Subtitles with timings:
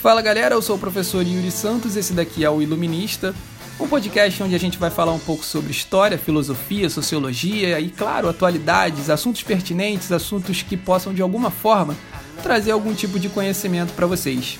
[0.00, 3.34] Fala galera, eu sou o professor Yuri Santos, esse daqui é o Iluminista,
[3.80, 8.28] um podcast onde a gente vai falar um pouco sobre história, filosofia, sociologia e, claro,
[8.28, 11.96] atualidades, assuntos pertinentes, assuntos que possam de alguma forma
[12.44, 14.56] trazer algum tipo de conhecimento para vocês.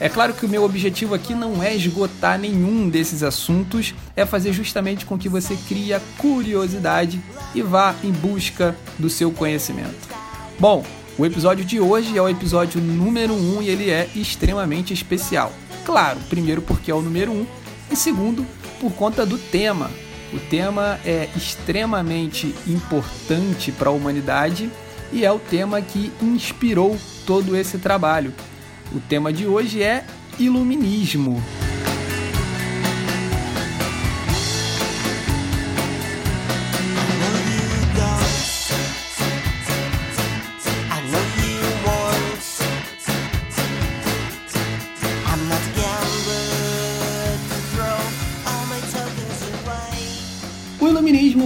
[0.00, 4.50] É claro que o meu objetivo aqui não é esgotar nenhum desses assuntos, é fazer
[4.50, 7.20] justamente com que você crie a curiosidade
[7.54, 10.08] e vá em busca do seu conhecimento.
[10.58, 10.86] Bom,
[11.18, 15.52] o episódio de hoje é o episódio número 1 um, e ele é extremamente especial.
[15.84, 17.46] Claro, primeiro porque é o número 1 um,
[17.90, 18.46] e segundo
[18.80, 19.90] por conta do tema.
[20.32, 24.70] O tema é extremamente importante para a humanidade
[25.12, 28.32] e é o tema que inspirou todo esse trabalho.
[28.92, 30.04] O tema de hoje é
[30.38, 31.40] Iluminismo.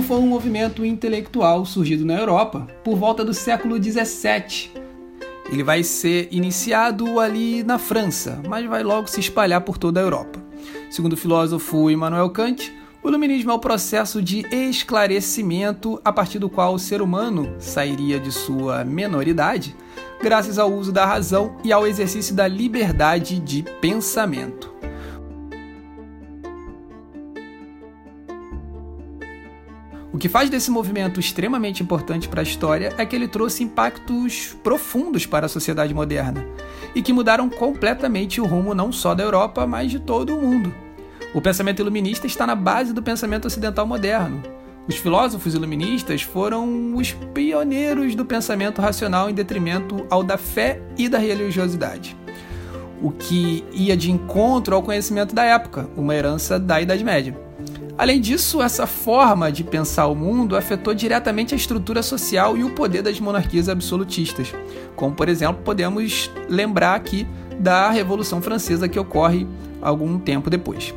[0.07, 4.84] Foi um movimento intelectual surgido na Europa por volta do século 17.
[5.51, 10.03] Ele vai ser iniciado ali na França, mas vai logo se espalhar por toda a
[10.03, 10.43] Europa.
[10.91, 16.49] Segundo o filósofo Immanuel Kant, o iluminismo é o processo de esclarecimento a partir do
[16.49, 19.77] qual o ser humano sairia de sua menoridade
[20.23, 24.74] graças ao uso da razão e ao exercício da liberdade de pensamento.
[30.15, 34.57] O que faz desse movimento extremamente importante para a história é que ele trouxe impactos
[34.63, 36.47] profundos para a sociedade moderna
[36.95, 40.73] e que mudaram completamente o rumo não só da Europa, mas de todo o mundo.
[41.35, 44.41] O pensamento iluminista está na base do pensamento ocidental moderno.
[44.87, 51.09] Os filósofos iluministas foram os pioneiros do pensamento racional em detrimento ao da fé e
[51.09, 52.17] da religiosidade,
[53.03, 57.37] o que ia de encontro ao conhecimento da época, uma herança da Idade Média.
[57.97, 62.71] Além disso, essa forma de pensar o mundo afetou diretamente a estrutura social e o
[62.71, 64.53] poder das monarquias absolutistas,
[64.97, 67.25] como por exemplo podemos lembrar aqui
[67.59, 69.47] da Revolução Francesa que ocorre
[69.81, 70.93] algum tempo depois.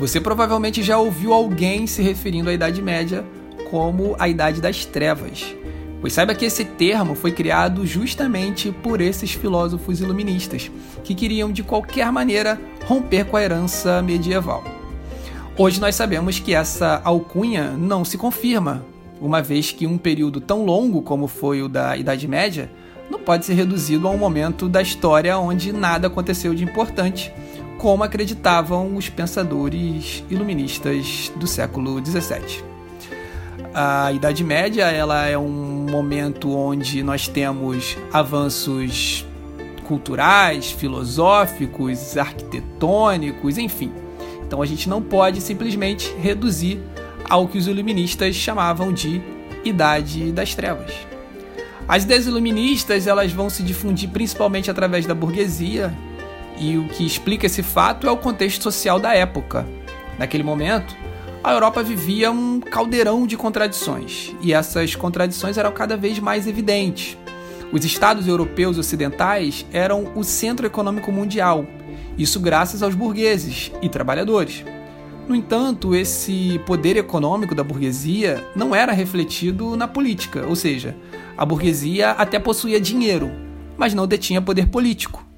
[0.00, 3.24] Você provavelmente já ouviu alguém se referindo à Idade Média
[3.70, 5.54] como a Idade das Trevas.
[6.00, 10.70] Pois saiba que esse termo foi criado justamente por esses filósofos iluministas,
[11.04, 14.64] que queriam de qualquer maneira romper com a herança medieval.
[15.58, 18.82] Hoje nós sabemos que essa alcunha não se confirma,
[19.20, 22.70] uma vez que um período tão longo como foi o da Idade Média
[23.10, 27.30] não pode ser reduzido a um momento da história onde nada aconteceu de importante,
[27.76, 32.69] como acreditavam os pensadores iluministas do século XVII.
[33.72, 39.24] A Idade Média ela é um momento onde nós temos avanços
[39.86, 43.92] culturais, filosóficos, arquitetônicos, enfim.
[44.44, 46.80] Então a gente não pode simplesmente reduzir
[47.28, 49.22] ao que os iluministas chamavam de
[49.64, 50.92] Idade das Trevas.
[51.86, 55.92] As ideias iluministas elas vão se difundir principalmente através da burguesia
[56.58, 59.66] e o que explica esse fato é o contexto social da época.
[60.18, 60.94] Naquele momento,
[61.42, 67.16] a Europa vivia um caldeirão de contradições, e essas contradições eram cada vez mais evidentes.
[67.72, 71.64] Os estados europeus ocidentais eram o centro econômico mundial,
[72.18, 74.64] isso graças aos burgueses e trabalhadores.
[75.26, 80.96] No entanto, esse poder econômico da burguesia não era refletido na política, ou seja,
[81.38, 83.30] a burguesia até possuía dinheiro,
[83.78, 85.29] mas não detinha poder político.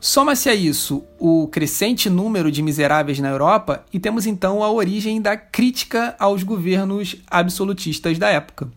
[0.00, 5.20] Soma-se a isso o crescente número de miseráveis na Europa e temos então a origem
[5.20, 8.70] da crítica aos governos absolutistas da época.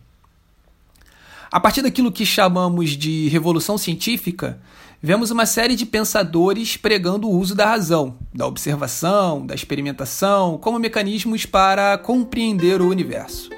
[1.50, 4.60] A partir daquilo que chamamos de revolução científica,
[5.00, 10.78] vemos uma série de pensadores pregando o uso da razão, da observação, da experimentação como
[10.78, 13.48] mecanismos para compreender o universo.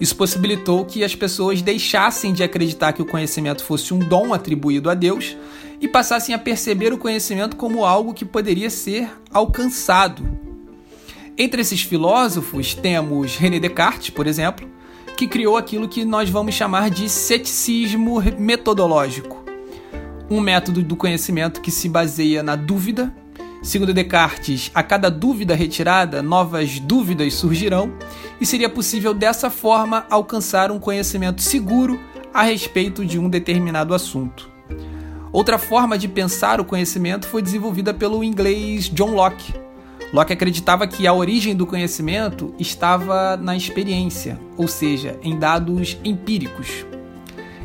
[0.00, 4.88] Isso possibilitou que as pessoas deixassem de acreditar que o conhecimento fosse um dom atribuído
[4.88, 5.36] a Deus
[5.82, 10.22] e passassem a perceber o conhecimento como algo que poderia ser alcançado.
[11.36, 14.70] Entre esses filósofos temos René Descartes, por exemplo,
[15.16, 19.44] que criou aquilo que nós vamos chamar de ceticismo metodológico,
[20.30, 23.12] um método do conhecimento que se baseia na dúvida.
[23.60, 27.92] Segundo Descartes, a cada dúvida retirada, novas dúvidas surgirão
[28.40, 32.00] e seria possível dessa forma alcançar um conhecimento seguro
[32.32, 34.51] a respeito de um determinado assunto.
[35.32, 39.54] Outra forma de pensar o conhecimento foi desenvolvida pelo inglês John Locke.
[40.12, 46.84] Locke acreditava que a origem do conhecimento estava na experiência, ou seja, em dados empíricos.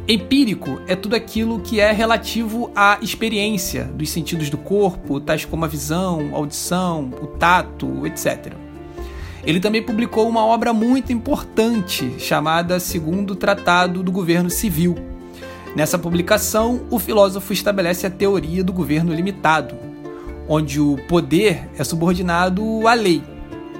[0.08, 5.66] Empírico é tudo aquilo que é relativo à experiência dos sentidos do corpo, tais como
[5.66, 8.54] a visão, a audição, o tato, etc.
[9.44, 15.17] Ele também publicou uma obra muito importante chamada Segundo Tratado do Governo Civil.
[15.76, 19.76] Nessa publicação, o filósofo estabelece a teoria do governo limitado,
[20.48, 23.22] onde o poder é subordinado à lei.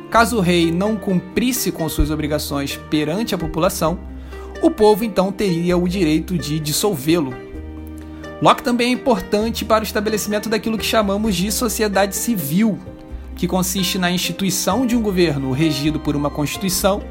[0.10, 4.00] Caso o rei não cumprisse com suas obrigações perante a população,
[4.62, 7.34] o povo então teria o direito de dissolvê-lo.
[8.42, 12.78] Locke também é importante para o estabelecimento daquilo que chamamos de sociedade civil,
[13.36, 17.02] que consiste na instituição de um governo regido por uma constituição,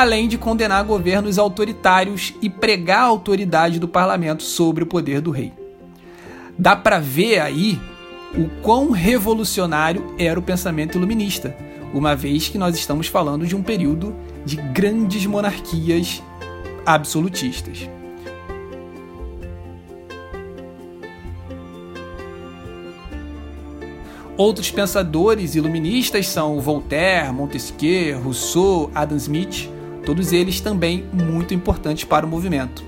[0.00, 5.30] além de condenar governos autoritários e pregar a autoridade do parlamento sobre o poder do
[5.30, 5.52] rei.
[6.58, 7.78] Dá para ver aí
[8.34, 11.54] o quão revolucionário era o pensamento iluminista,
[11.92, 16.22] uma vez que nós estamos falando de um período de grandes monarquias
[16.86, 17.86] absolutistas.
[24.34, 29.68] Outros pensadores iluministas são Voltaire, Montesquieu, Rousseau, Adam Smith,
[30.04, 32.84] todos eles também muito importantes para o movimento.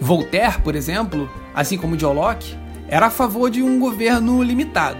[0.00, 2.56] Voltaire, por exemplo, assim como Locke,
[2.88, 4.98] era a favor de um governo limitado.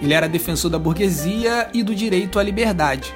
[0.00, 3.14] Ele era defensor da burguesia e do direito à liberdade,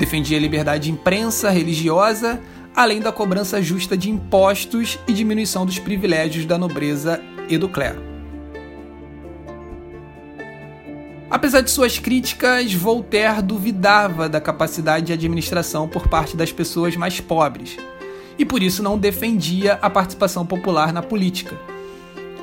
[0.00, 2.40] Defendia a liberdade de imprensa, religiosa,
[2.74, 7.20] além da cobrança justa de impostos e diminuição dos privilégios da nobreza
[7.50, 8.09] e do clero.
[11.30, 17.20] Apesar de suas críticas, Voltaire duvidava da capacidade de administração por parte das pessoas mais
[17.20, 17.76] pobres
[18.36, 21.56] e por isso não defendia a participação popular na política.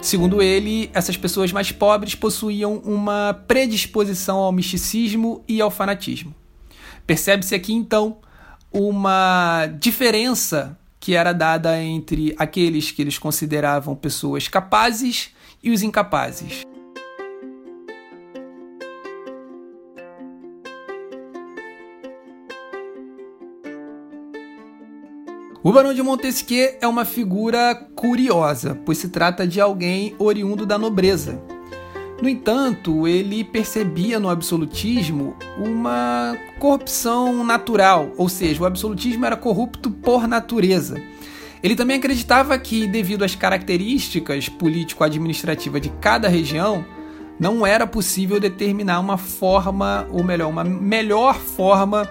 [0.01, 6.33] Segundo ele, essas pessoas mais pobres possuíam uma predisposição ao misticismo e ao fanatismo.
[7.05, 8.19] Percebe-se aqui então
[8.71, 15.31] uma diferença que era dada entre aqueles que eles consideravam pessoas capazes
[15.61, 16.61] e os incapazes.
[25.67, 30.77] O Barão de Montesquieu é uma figura curiosa, pois se trata de alguém oriundo da
[30.77, 31.41] nobreza,
[32.21, 39.91] no entanto, ele percebia no absolutismo uma corrupção natural, ou seja, o absolutismo era corrupto
[39.91, 41.03] por natureza.
[41.61, 46.85] Ele também acreditava que, devido às características político-administrativas de cada região,
[47.37, 52.09] não era possível determinar uma forma, ou melhor, uma melhor forma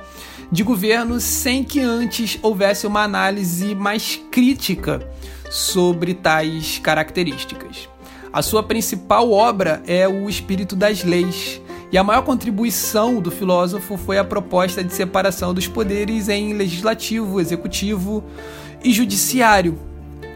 [0.51, 5.09] de governo sem que antes houvesse uma análise mais crítica
[5.51, 7.89] sobre tais características.
[8.33, 11.61] A sua principal obra é O Espírito das Leis,
[11.91, 17.41] e a maior contribuição do filósofo foi a proposta de separação dos poderes em legislativo,
[17.41, 18.25] executivo
[18.83, 19.79] e judiciário,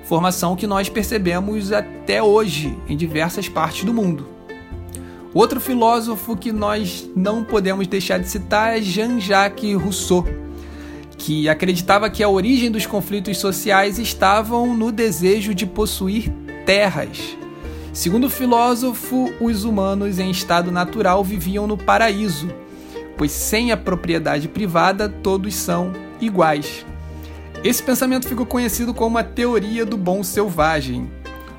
[0.04, 4.39] formação que nós percebemos até hoje em diversas partes do mundo.
[5.32, 10.26] Outro filósofo que nós não podemos deixar de citar é Jean-Jacques Rousseau,
[11.16, 16.32] que acreditava que a origem dos conflitos sociais estavam no desejo de possuir
[16.66, 17.40] terras
[17.92, 22.48] Segundo o filósofo, os humanos em estado natural viviam no paraíso,
[23.18, 26.86] pois sem a propriedade privada todos são iguais.
[27.64, 31.10] Esse pensamento ficou conhecido como a teoria do bom selvagem.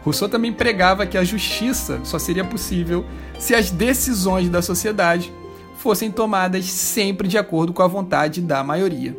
[0.03, 3.05] Rousseau também pregava que a justiça só seria possível
[3.39, 5.31] se as decisões da sociedade
[5.77, 9.15] fossem tomadas sempre de acordo com a vontade da maioria.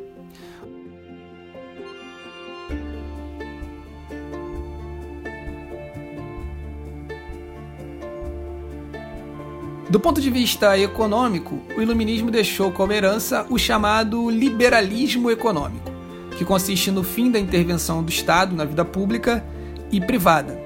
[9.93, 15.91] Do ponto de vista econômico, o iluminismo deixou como herança o chamado liberalismo econômico,
[16.39, 19.45] que consiste no fim da intervenção do Estado na vida pública
[19.91, 20.62] e privada.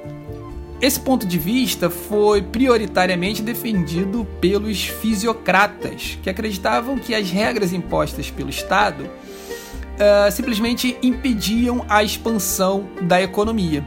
[0.81, 8.31] Esse ponto de vista foi prioritariamente defendido pelos fisiocratas, que acreditavam que as regras impostas
[8.31, 13.83] pelo Estado uh, simplesmente impediam a expansão da economia.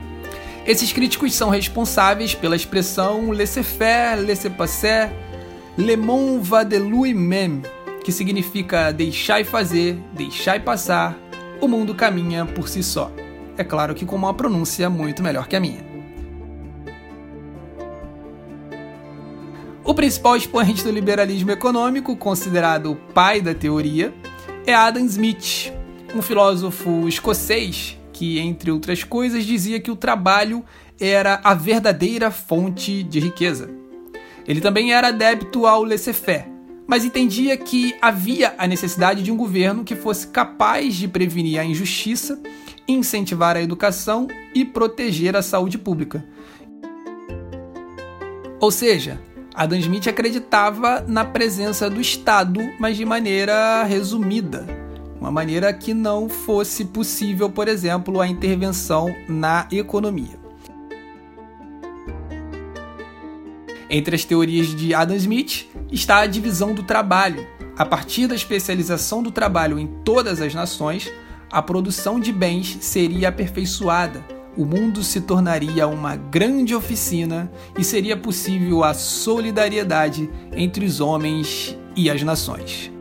[0.65, 5.11] Esses críticos são responsáveis pela expressão laissez-faire, laissez-passer,
[5.77, 7.61] Le Monde va de lui-même,
[8.03, 11.15] que significa deixar e fazer, deixar e passar,
[11.61, 13.11] o mundo caminha por si só.
[13.57, 15.88] É claro que com uma pronúncia muito melhor que a minha.
[19.89, 24.13] O principal expoente do liberalismo econômico, considerado o pai da teoria,
[24.63, 25.73] é Adam Smith,
[26.13, 30.63] um filósofo escocês que, entre outras coisas, dizia que o trabalho
[30.99, 33.67] era a verdadeira fonte de riqueza.
[34.47, 36.45] Ele também era adepto ao laissez-faire,
[36.85, 41.65] mas entendia que havia a necessidade de um governo que fosse capaz de prevenir a
[41.65, 42.39] injustiça,
[42.87, 46.23] incentivar a educação e proteger a saúde pública.
[48.61, 49.19] Ou seja,
[49.53, 54.65] Adam Smith acreditava na presença do Estado, mas de maneira resumida,
[55.19, 60.39] uma maneira que não fosse possível, por exemplo, a intervenção na economia.
[63.89, 67.47] Entre as teorias de Adam Smith está a divisão do trabalho.
[67.75, 71.11] A partir da especialização do trabalho em todas as nações,
[71.51, 74.23] a produção de bens seria aperfeiçoada,
[74.59, 81.77] o mundo se tornaria uma grande oficina e seria possível a solidariedade entre os homens
[81.95, 82.91] e as nações.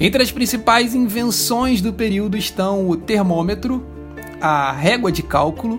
[0.00, 3.84] Entre as principais invenções do período estão o termômetro,
[4.40, 5.78] a régua de cálculo,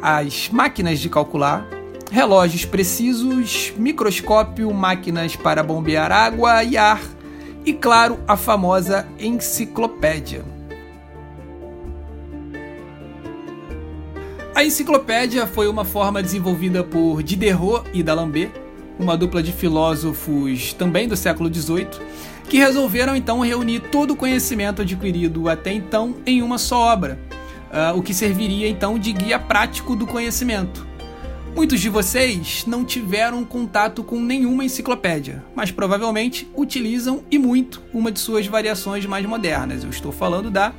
[0.00, 1.68] as máquinas de calcular,
[2.10, 7.02] relógios precisos, microscópio, máquinas para bombear água e ar
[7.66, 10.51] e, claro, a famosa enciclopédia.
[14.54, 18.52] A enciclopédia foi uma forma desenvolvida por Diderot e D'Alembert,
[18.98, 21.88] uma dupla de filósofos também do século XVIII,
[22.50, 27.18] que resolveram então reunir todo o conhecimento adquirido até então em uma só obra,
[27.70, 30.86] uh, o que serviria então de guia prático do conhecimento.
[31.56, 38.12] Muitos de vocês não tiveram contato com nenhuma enciclopédia, mas provavelmente utilizam e muito uma
[38.12, 39.82] de suas variações mais modernas.
[39.82, 40.74] Eu estou falando da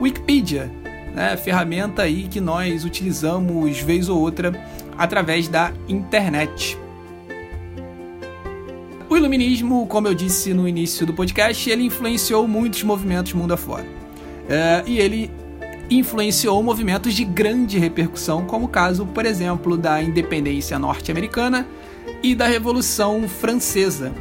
[0.00, 0.70] Wikipedia,
[1.14, 4.52] né, ferramenta aí que nós utilizamos vez ou outra
[4.96, 6.76] através da internet.
[9.08, 13.86] O iluminismo, como eu disse no início do podcast, ele influenciou muitos movimentos mundo afora.
[14.48, 15.30] É, e ele
[15.90, 21.66] influenciou movimentos de grande repercussão, como o caso, por exemplo, da independência norte-americana
[22.22, 24.12] e da Revolução Francesa.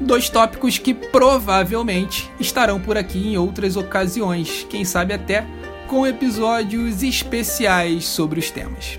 [0.00, 5.46] Dois tópicos que provavelmente estarão por aqui em outras ocasiões, quem sabe até
[5.88, 8.98] com episódios especiais sobre os temas.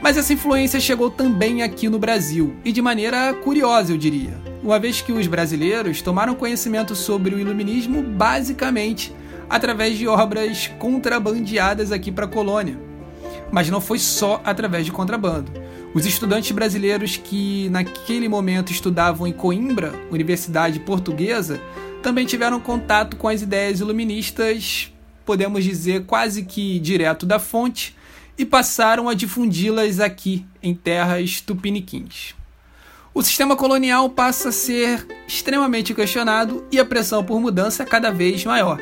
[0.00, 4.78] Mas essa influência chegou também aqui no Brasil, e de maneira curiosa, eu diria, uma
[4.78, 9.12] vez que os brasileiros tomaram conhecimento sobre o iluminismo basicamente
[9.48, 12.78] através de obras contrabandeadas aqui para a colônia.
[13.52, 15.52] Mas não foi só através de contrabando.
[15.92, 21.60] Os estudantes brasileiros que naquele momento estudavam em Coimbra, Universidade Portuguesa,
[22.00, 24.92] também tiveram contato com as ideias iluministas
[25.30, 27.94] podemos dizer quase que direto da fonte,
[28.36, 32.34] e passaram a difundi-las aqui em terras tupiniquins.
[33.14, 38.10] O sistema colonial passa a ser extremamente questionado e a pressão por mudança é cada
[38.10, 38.80] vez maior.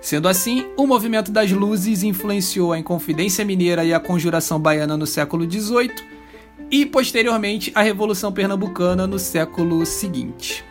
[0.00, 5.06] Sendo assim, o movimento das luzes influenciou a Inconfidência Mineira e a Conjuração Baiana no
[5.06, 5.94] século XVIII
[6.72, 10.64] e, posteriormente, a Revolução Pernambucana no século seguinte.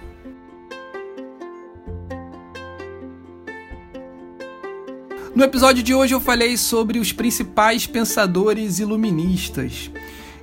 [5.35, 9.89] No episódio de hoje eu falei sobre os principais pensadores iluministas.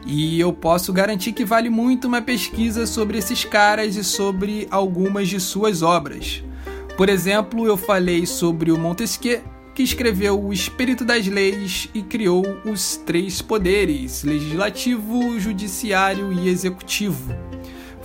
[0.05, 5.29] E eu posso garantir que vale muito uma pesquisa sobre esses caras e sobre algumas
[5.29, 6.43] de suas obras.
[6.97, 9.41] Por exemplo, eu falei sobre o Montesquieu,
[9.77, 17.33] que escreveu O Espírito das Leis e criou os três poderes: legislativo, judiciário e executivo.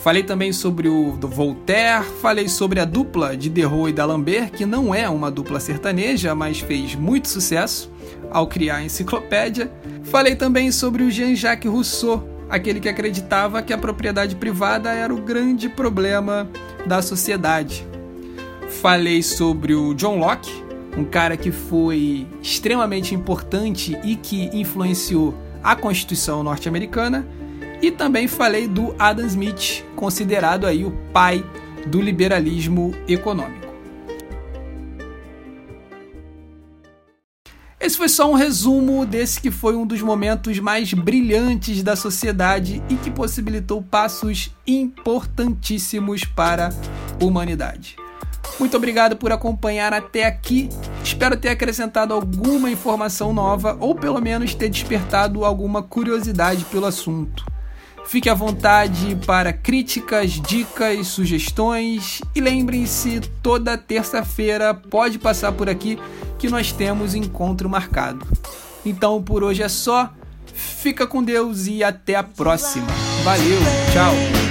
[0.05, 4.63] Falei também sobre o do Voltaire, falei sobre a dupla de Derrou e D'Alembert, que
[4.63, 7.91] não é uma dupla sertaneja, mas fez muito sucesso
[8.29, 9.71] ao criar a enciclopédia.
[10.03, 15.19] Falei também sobre o Jean-Jacques Rousseau, aquele que acreditava que a propriedade privada era o
[15.19, 16.47] grande problema
[16.85, 17.83] da sociedade.
[18.83, 20.51] Falei sobre o John Locke,
[20.95, 25.33] um cara que foi extremamente importante e que influenciou
[25.63, 27.27] a Constituição norte-americana
[27.81, 31.43] e também falei do Adam Smith, considerado aí o pai
[31.87, 33.65] do liberalismo econômico.
[37.85, 42.81] Esse foi só um resumo desse que foi um dos momentos mais brilhantes da sociedade
[42.89, 47.95] e que possibilitou passos importantíssimos para a humanidade.
[48.59, 50.67] Muito obrigado por acompanhar até aqui.
[51.03, 57.45] Espero ter acrescentado alguma informação nova ou pelo menos ter despertado alguma curiosidade pelo assunto.
[58.07, 65.99] Fique à vontade para críticas, dicas, sugestões e lembrem-se, toda terça-feira pode passar por aqui
[66.37, 68.25] que nós temos encontro marcado.
[68.85, 70.11] Então por hoje é só.
[70.53, 72.87] Fica com Deus e até a próxima.
[73.23, 73.59] Valeu,
[73.91, 74.44] tchau.